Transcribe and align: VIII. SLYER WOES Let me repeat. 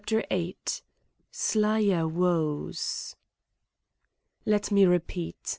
VIII. 0.09 0.57
SLYER 1.31 2.07
WOES 2.07 3.15
Let 4.47 4.71
me 4.71 4.85
repeat. 4.87 5.37